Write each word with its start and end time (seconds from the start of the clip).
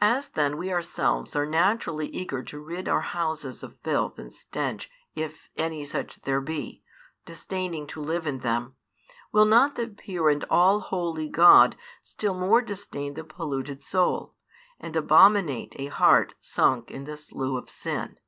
As 0.00 0.26
then 0.30 0.56
we 0.58 0.72
ourselves 0.72 1.36
are 1.36 1.46
naturally 1.46 2.08
eager 2.08 2.42
to 2.42 2.58
rid 2.58 2.88
our 2.88 3.00
houses 3.02 3.62
of 3.62 3.78
filth 3.78 4.18
and 4.18 4.34
stench 4.34 4.90
if 5.14 5.48
any 5.56 5.84
such 5.84 6.20
there 6.22 6.40
be, 6.40 6.82
disdaining 7.26 7.86
to 7.86 8.00
live 8.00 8.26
in 8.26 8.40
them, 8.40 8.74
will 9.30 9.44
not 9.44 9.76
the 9.76 9.86
pure 9.86 10.30
and 10.30 10.44
all 10.50 10.80
holy 10.80 11.28
God 11.28 11.76
still 12.02 12.34
more 12.34 12.60
disdain 12.60 13.14
the 13.14 13.22
polluted 13.22 13.80
soul, 13.80 14.34
and 14.80 14.96
abominate 14.96 15.76
a 15.78 15.86
heart 15.86 16.34
sunk 16.40 16.90
in 16.90 17.04
the 17.04 17.16
slough 17.16 17.62
of 17.62 17.70
sin? 17.70 18.18